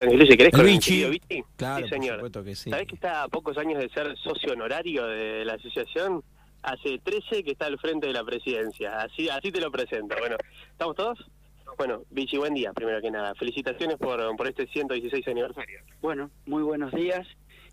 Incluye, 0.00 0.36
¿querés 0.36 0.52
con 0.52 0.60
el 0.60 0.72
Vichy. 0.72 0.90
querido 0.90 1.10
Vichy? 1.10 1.44
Claro, 1.56 1.76
sí, 1.76 1.82
por 1.82 1.90
señor. 1.90 2.14
supuesto 2.16 2.44
que 2.44 2.54
sí. 2.54 2.70
¿Sabés 2.70 2.86
que 2.86 2.94
está 2.96 3.22
a 3.22 3.28
pocos 3.28 3.56
años 3.56 3.78
de 3.78 3.88
ser 3.88 4.14
socio 4.18 4.52
honorario 4.52 5.06
de 5.06 5.44
la 5.44 5.54
asociación? 5.54 6.22
Hace 6.62 6.98
13 6.98 7.44
que 7.44 7.52
está 7.52 7.66
al 7.66 7.78
frente 7.78 8.06
de 8.08 8.12
la 8.12 8.24
presidencia. 8.24 8.98
Así 9.00 9.28
así 9.30 9.50
te 9.50 9.60
lo 9.60 9.70
presento. 9.70 10.14
Bueno, 10.18 10.36
¿estamos 10.70 10.96
todos? 10.96 11.18
Bueno, 11.78 12.02
Vichy, 12.10 12.36
buen 12.36 12.54
día, 12.54 12.72
primero 12.72 13.00
que 13.00 13.10
nada. 13.10 13.34
Felicitaciones 13.34 13.96
por, 13.96 14.36
por 14.36 14.46
este 14.46 14.66
116 14.66 15.26
aniversario. 15.28 15.80
Bueno, 16.02 16.30
muy 16.44 16.62
buenos 16.62 16.92
días. 16.92 17.26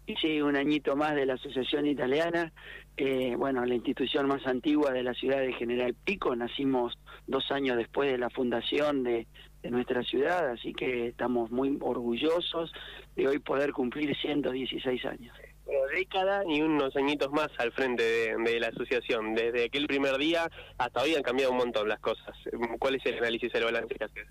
Y 0.05 0.15
sí, 0.15 0.41
un 0.41 0.55
añito 0.55 0.95
más 0.95 1.15
de 1.15 1.25
la 1.25 1.35
Asociación 1.35 1.87
Italiana, 1.87 2.51
eh, 2.97 3.35
bueno, 3.37 3.65
la 3.65 3.75
institución 3.75 4.27
más 4.27 4.45
antigua 4.45 4.91
de 4.91 5.03
la 5.03 5.13
ciudad 5.13 5.39
de 5.39 5.53
General 5.53 5.93
Pico. 5.93 6.35
Nacimos 6.35 6.97
dos 7.27 7.51
años 7.51 7.77
después 7.77 8.11
de 8.11 8.17
la 8.17 8.29
fundación 8.29 9.03
de, 9.03 9.27
de 9.63 9.71
nuestra 9.71 10.03
ciudad, 10.03 10.49
así 10.49 10.73
que 10.73 11.07
estamos 11.07 11.49
muy 11.49 11.77
orgullosos 11.81 12.71
de 13.15 13.27
hoy 13.27 13.39
poder 13.39 13.71
cumplir 13.71 14.15
116 14.15 15.05
años. 15.05 15.35
Una 15.65 15.97
década 15.97 16.43
y 16.45 16.61
unos 16.61 16.93
añitos 16.97 17.31
más 17.31 17.47
al 17.57 17.71
frente 17.71 18.03
de, 18.03 18.35
de 18.37 18.59
la 18.59 18.67
asociación. 18.67 19.33
Desde 19.33 19.65
aquel 19.65 19.87
primer 19.87 20.17
día 20.17 20.49
hasta 20.77 21.01
hoy 21.01 21.15
han 21.15 21.23
cambiado 21.23 21.51
un 21.53 21.57
montón 21.59 21.87
las 21.87 21.99
cosas. 22.01 22.35
¿Cuál 22.77 22.95
es 22.95 23.05
el 23.05 23.17
análisis, 23.19 23.49
el 23.55 23.63
balance 23.63 23.95
que 23.95 24.03
haces? 24.03 24.27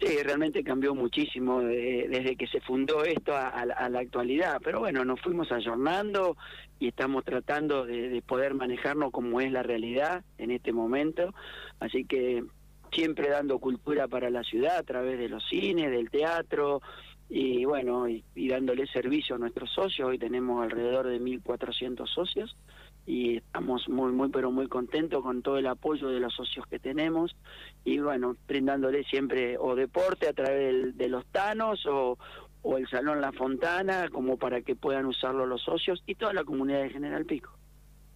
Sí, 0.00 0.22
realmente 0.22 0.64
cambió 0.64 0.94
muchísimo 0.94 1.60
de- 1.60 2.06
desde 2.10 2.36
que 2.36 2.46
se 2.46 2.60
fundó 2.62 3.04
esto 3.04 3.34
a, 3.34 3.48
a 3.48 3.88
la 3.90 3.98
actualidad, 4.00 4.58
pero 4.64 4.80
bueno, 4.80 5.04
nos 5.04 5.20
fuimos 5.20 5.50
ayornando 5.52 6.36
y 6.78 6.88
estamos 6.88 7.24
tratando 7.24 7.84
de, 7.86 8.08
de 8.10 8.22
poder 8.22 8.52
manejarnos 8.54 9.10
como 9.10 9.40
es 9.40 9.50
la 9.52 9.62
realidad 9.62 10.22
en 10.36 10.50
este 10.50 10.72
momento, 10.72 11.32
así 11.80 12.04
que 12.04 12.44
siempre 12.92 13.28
dando 13.30 13.58
cultura 13.58 14.08
para 14.08 14.30
la 14.30 14.42
ciudad 14.42 14.76
a 14.78 14.82
través 14.82 15.18
de 15.18 15.28
los 15.28 15.46
cines, 15.48 15.90
del 15.90 16.10
teatro 16.10 16.80
y 17.28 17.64
bueno, 17.64 18.08
y, 18.08 18.24
dándole 18.48 18.86
servicio 18.86 19.34
a 19.34 19.38
nuestros 19.38 19.70
socios, 19.72 20.08
hoy 20.08 20.18
tenemos 20.18 20.62
alrededor 20.62 21.08
de 21.08 21.20
1.400 21.20 22.06
socios 22.06 22.56
y 23.04 23.38
estamos 23.38 23.88
muy, 23.88 24.12
muy, 24.12 24.28
pero 24.28 24.50
muy 24.50 24.68
contentos 24.68 25.22
con 25.22 25.42
todo 25.42 25.58
el 25.58 25.66
apoyo 25.66 26.08
de 26.08 26.20
los 26.20 26.34
socios 26.34 26.66
que 26.66 26.78
tenemos 26.78 27.36
y 27.84 27.98
bueno, 27.98 28.36
brindándole 28.46 29.04
siempre 29.04 29.58
o 29.58 29.74
deporte 29.74 30.28
a 30.28 30.32
través 30.32 30.96
de 30.96 31.08
los 31.08 31.26
tanos 31.26 31.84
o, 31.86 32.16
o 32.62 32.76
el 32.78 32.88
Salón 32.88 33.20
La 33.20 33.32
Fontana, 33.32 34.08
como 34.10 34.36
para 34.36 34.62
que 34.62 34.76
puedan 34.76 35.06
usarlo 35.06 35.46
los 35.46 35.62
socios 35.62 36.02
y 36.06 36.14
toda 36.14 36.32
la 36.32 36.44
comunidad 36.44 36.82
de 36.82 36.90
General 36.90 37.24
Pico. 37.24 37.55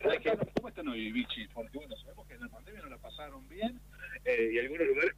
¿Cómo 0.00 0.68
están 0.68 0.88
hoy, 0.88 1.12
Vichy? 1.12 1.46
Porque 1.52 1.76
bueno, 1.76 1.94
sabemos 1.96 2.26
que 2.26 2.34
en 2.34 2.40
la 2.40 2.48
pandemia 2.48 2.82
no 2.82 2.88
la 2.88 2.98
pasaron 2.98 3.46
bien 3.48 3.78
eh, 4.24 4.50
y 4.52 4.58
en 4.58 4.64
algunos 4.64 4.86
lugares 4.88 5.14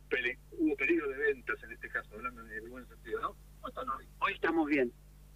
hubo 0.58 0.76
peligro 0.76 1.08
de 1.08 1.16
ventas 1.18 1.62
en 1.62 1.72
este 1.72 1.88
caso, 1.88 2.08
hablando 2.14 2.44
en 2.44 2.52
el 2.52 2.68
buen 2.68 2.86
sentido, 2.88 3.20
¿no? 3.20 3.36
¿Cómo 3.56 3.68
están 3.68 3.88
hoy? 3.90 4.06
Hoy 4.18 4.32
estamos 4.32 4.66
bien, 4.66 4.92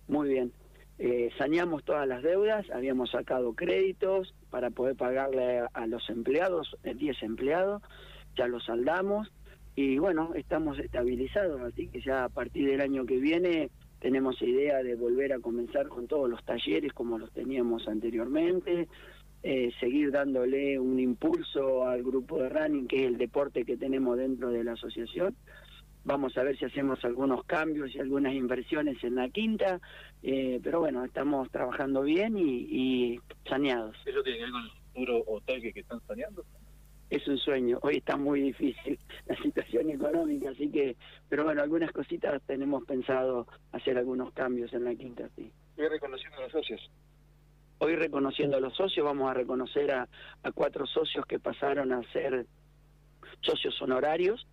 muy 0.09 0.31
bien. 0.31 0.53
Eh, 0.99 1.31
saneamos 1.39 1.85
todas 1.85 2.09
las 2.09 2.23
deudas, 2.23 2.69
habíamos 2.71 3.11
sacado 3.11 3.55
créditos 3.55 4.35
para 4.51 4.71
poder 4.71 4.97
pagarle 4.97 5.63
a, 5.73 5.87
los 5.87 6.09
empleados, 6.11 6.77
eh, 6.83 6.95
10 6.95 7.23
empleados, 7.23 7.83
ya 8.37 8.49
los 8.49 8.65
saldamos 8.65 9.31
y 9.77 9.99
bueno, 9.99 10.33
estamos 10.35 10.79
estabilizados, 10.79 11.61
así 11.61 11.87
que 11.89 12.01
ya 12.01 12.25
a 12.25 12.29
partir 12.31 12.69
del 12.69 12.81
año 12.81 13.07
que 13.07 13.19
viene 13.19 13.71
tenemos 14.01 14.41
idea 14.43 14.83
de 14.83 14.95
volver 14.95 15.33
a 15.33 15.39
comenzar 15.39 15.89
con 15.89 16.07
todos 16.07 16.29
los 16.29 16.45
talleres 16.45 16.93
como 16.93 17.19
los 17.19 17.33
teníamos 17.33 17.89
anteriormente, 17.89 18.89
eh, 19.43 19.71
seguir 19.79 20.11
dándole 20.11 20.79
un 20.79 20.99
impulso 20.99 21.87
al 21.87 22.03
grupo 22.03 22.39
de 22.39 22.49
running, 22.49 22.89
que 22.89 23.05
es 23.05 23.07
el 23.07 23.19
deporte 23.19 23.65
que 23.65 23.77
tenemos 23.77 24.19
dentro 24.19 24.51
de 24.51 24.65
la 24.65 24.73
asociación. 24.73 25.37
Vamos 26.05 26.37
a 26.39 26.45
ver 26.45 26.57
si 26.57 26.65
hacemos 26.65 27.05
algunos 27.05 27.45
cambios 27.45 27.95
y 27.95 27.99
algunas 27.99 28.33
inversiones 28.33 29.03
en 29.03 29.17
la 29.17 29.29
quinta, 29.29 29.81
eh, 30.23 30.61
pero 30.63 30.81
bueno, 30.81 31.05
estamos 31.05 31.51
trabajando 31.51 32.03
bien 32.03 32.39
y, 32.39 32.67
y 32.71 33.21
saneados. 33.49 33.97
¿Eso 34.05 34.23
tiene 34.23 34.39
que 34.39 34.45
ver 34.45 34.53
con 34.53 34.63
el 34.63 34.71
futuro 34.71 35.25
hotel 35.27 35.63
que, 35.63 35.81
están 35.81 36.01
saneando? 36.07 36.45
Es 37.09 37.27
un 37.29 37.39
sueño. 37.39 37.79
Hoy 37.83 37.99
está 37.99 38.17
muy 38.17 38.41
difícil 38.41 38.99
la 39.27 39.37
situación 39.37 39.91
económica, 39.91 40.51
así 40.51 40.69
que, 40.71 40.97
pero 41.29 41.45
bueno, 41.45 41.63
algunas 41.63 41.93
cositas 41.93 42.43
tenemos 42.47 42.85
pensado 42.85 43.47
hacer 43.73 43.97
algunos 43.97 44.33
cambios 44.33 44.73
en 44.73 44.85
la 44.85 44.95
quinta, 44.95 45.29
sí. 45.37 45.51
Estoy 45.71 45.89
reconociendo 45.89 46.39
a 46.39 46.43
los 46.43 46.53
socios. 46.53 46.91
Hoy 47.79 47.95
reconociendo 47.95 48.57
a 48.57 48.61
los 48.61 48.75
socios, 48.75 49.05
vamos 49.05 49.31
a 49.31 49.35
reconocer 49.35 49.93
a, 49.93 50.09
a 50.43 50.53
cuatro 50.53 50.87
socios 50.87 51.27
que 51.27 51.39
pasaron 51.39 51.93
a 51.93 52.03
ser 52.13 52.47
socios 53.43 53.81
honorarios. 53.83 54.47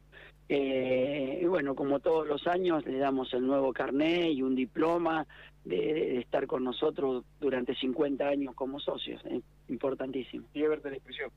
Eh, 0.50 1.40
y 1.42 1.46
bueno, 1.46 1.74
como 1.74 2.02
todos 2.02 2.28
los 2.28 2.46
años, 2.48 2.86
le 2.86 2.98
damos 2.98 3.34
el 3.34 3.48
nuevo 3.48 3.72
carné 3.72 4.30
y 4.30 4.42
un 4.44 4.56
diploma 4.56 5.26
de, 5.64 5.78
de 5.78 6.20
estar 6.20 6.46
con 6.48 6.64
nosotros 6.66 7.24
durante 7.40 7.74
50 7.76 8.28
años 8.28 8.54
como 8.54 8.80
socios. 8.80 9.22
eh, 9.26 9.42
importantísimo. 9.70 10.46
Y 10.54 10.62
verte 10.64 10.90
la 10.90 10.98
inscripción. 10.98 11.32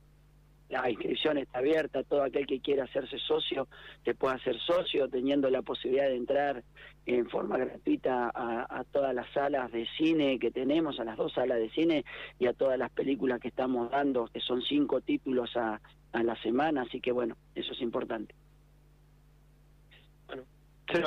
La 0.69 0.91
inscripción 0.91 1.39
está 1.39 1.59
abierta, 1.59 2.03
todo 2.03 2.23
aquel 2.23 2.47
que 2.47 2.61
quiera 2.61 2.85
hacerse 2.85 3.19
socio 3.19 3.69
se 4.05 4.15
puede 4.15 4.35
hacer 4.35 4.59
socio, 4.59 5.09
teniendo 5.09 5.49
la 5.49 5.63
posibilidad 5.63 6.09
de 6.09 6.17
entrar 6.17 6.65
en 7.07 7.29
forma 7.29 7.57
gratuita 7.57 8.33
a, 8.35 8.85
todas 8.91 9.15
las 9.15 9.31
salas 9.33 9.71
de 9.71 9.87
cine 9.97 10.41
que 10.41 10.51
tenemos, 10.51 10.99
a 10.99 11.05
las 11.05 11.17
dos 11.17 11.33
salas 11.33 11.59
de 11.59 11.71
cine 11.71 12.05
y 12.41 12.47
a 12.47 12.53
todas 12.53 12.79
las 12.79 12.91
películas 12.91 13.41
que 13.41 13.49
estamos 13.49 13.91
dando, 13.91 14.27
que 14.27 14.41
son 14.41 14.61
cinco 14.63 15.01
títulos 15.01 15.57
a, 15.57 15.81
a 16.13 16.23
la 16.25 16.35
semana, 16.43 16.83
así 16.83 17.01
que 17.01 17.13
bueno, 17.13 17.37
eso 17.55 17.73
es 17.73 17.81
importante. 17.81 18.35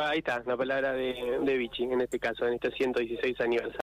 Ahí 0.01 0.19
está, 0.19 0.43
la 0.45 0.57
palabra 0.57 0.93
de, 0.93 1.39
de 1.41 1.57
Vichy, 1.57 1.83
en 1.83 2.01
este 2.01 2.19
caso, 2.19 2.45
en 2.45 2.55
este 2.55 2.71
116 2.71 3.39
aniversario. 3.39 3.77